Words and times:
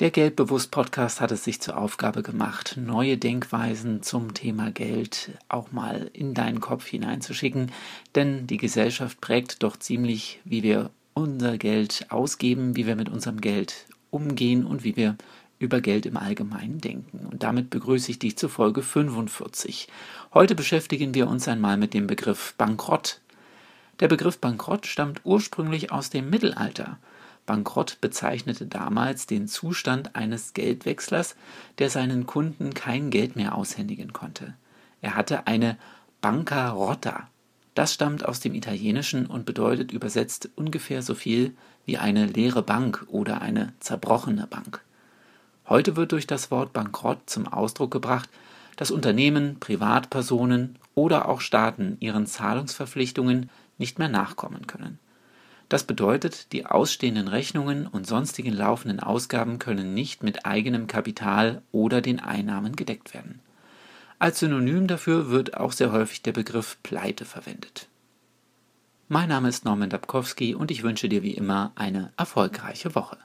Der 0.00 0.10
Geldbewusst 0.10 0.72
Podcast 0.72 1.20
hat 1.20 1.30
es 1.30 1.44
sich 1.44 1.60
zur 1.60 1.76
Aufgabe 1.76 2.24
gemacht, 2.24 2.76
neue 2.76 3.16
Denkweisen 3.16 4.02
zum 4.02 4.34
Thema 4.34 4.72
Geld 4.72 5.30
auch 5.48 5.70
mal 5.70 6.10
in 6.12 6.34
deinen 6.34 6.58
Kopf 6.58 6.86
hineinzuschicken, 6.86 7.70
denn 8.16 8.48
die 8.48 8.56
Gesellschaft 8.56 9.20
prägt 9.20 9.62
doch 9.62 9.76
ziemlich, 9.76 10.40
wie 10.44 10.64
wir 10.64 10.90
unser 11.14 11.58
Geld 11.58 12.06
ausgeben, 12.08 12.74
wie 12.74 12.88
wir 12.88 12.96
mit 12.96 13.08
unserem 13.08 13.40
Geld 13.40 13.86
umgehen 14.10 14.66
und 14.66 14.82
wie 14.82 14.96
wir 14.96 15.16
über 15.60 15.80
Geld 15.80 16.06
im 16.06 16.16
Allgemeinen 16.16 16.80
denken. 16.80 17.28
Und 17.30 17.44
damit 17.44 17.70
begrüße 17.70 18.10
ich 18.10 18.18
dich 18.18 18.36
zu 18.36 18.48
Folge 18.48 18.82
45. 18.82 19.86
Heute 20.34 20.56
beschäftigen 20.56 21.14
wir 21.14 21.28
uns 21.28 21.46
einmal 21.46 21.76
mit 21.76 21.94
dem 21.94 22.08
Begriff 22.08 22.54
Bankrott. 22.58 23.20
Der 24.00 24.08
Begriff 24.08 24.38
Bankrott 24.38 24.88
stammt 24.88 25.20
ursprünglich 25.22 25.92
aus 25.92 26.10
dem 26.10 26.30
Mittelalter. 26.30 26.98
Bankrott 27.46 27.98
bezeichnete 28.00 28.66
damals 28.66 29.26
den 29.26 29.48
Zustand 29.48 30.16
eines 30.16 30.54
Geldwechslers, 30.54 31.36
der 31.78 31.90
seinen 31.90 32.26
Kunden 32.26 32.72
kein 32.72 33.10
Geld 33.10 33.36
mehr 33.36 33.54
aushändigen 33.54 34.12
konnte. 34.12 34.54
Er 35.02 35.16
hatte 35.16 35.46
eine 35.46 35.76
Bancarotta. 36.20 37.28
Das 37.74 37.92
stammt 37.92 38.24
aus 38.24 38.40
dem 38.40 38.54
Italienischen 38.54 39.26
und 39.26 39.44
bedeutet 39.44 39.92
übersetzt 39.92 40.48
ungefähr 40.56 41.02
so 41.02 41.14
viel 41.14 41.54
wie 41.84 41.98
eine 41.98 42.26
leere 42.26 42.62
Bank 42.62 43.04
oder 43.08 43.42
eine 43.42 43.74
zerbrochene 43.80 44.46
Bank. 44.46 44.80
Heute 45.68 45.96
wird 45.96 46.12
durch 46.12 46.26
das 46.26 46.50
Wort 46.50 46.72
Bankrott 46.72 47.18
zum 47.26 47.48
Ausdruck 47.48 47.90
gebracht, 47.90 48.30
dass 48.76 48.90
Unternehmen, 48.90 49.58
Privatpersonen 49.60 50.78
oder 50.94 51.28
auch 51.28 51.40
Staaten 51.40 51.96
ihren 52.00 52.26
Zahlungsverpflichtungen 52.26 53.50
nicht 53.78 53.98
mehr 53.98 54.08
nachkommen 54.08 54.66
können. 54.66 54.98
Das 55.68 55.84
bedeutet, 55.84 56.52
die 56.52 56.66
ausstehenden 56.66 57.28
Rechnungen 57.28 57.86
und 57.86 58.06
sonstigen 58.06 58.52
laufenden 58.52 59.00
Ausgaben 59.00 59.58
können 59.58 59.94
nicht 59.94 60.22
mit 60.22 60.44
eigenem 60.46 60.86
Kapital 60.86 61.62
oder 61.72 62.00
den 62.00 62.20
Einnahmen 62.20 62.76
gedeckt 62.76 63.14
werden. 63.14 63.40
Als 64.18 64.38
Synonym 64.38 64.86
dafür 64.86 65.30
wird 65.30 65.56
auch 65.56 65.72
sehr 65.72 65.92
häufig 65.92 66.22
der 66.22 66.32
Begriff 66.32 66.78
Pleite 66.82 67.24
verwendet. 67.24 67.88
Mein 69.08 69.28
Name 69.28 69.48
ist 69.48 69.64
Norman 69.64 69.90
Dabkowski 69.90 70.54
und 70.54 70.70
ich 70.70 70.82
wünsche 70.82 71.08
dir 71.08 71.22
wie 71.22 71.34
immer 71.34 71.72
eine 71.74 72.12
erfolgreiche 72.16 72.94
Woche. 72.94 73.18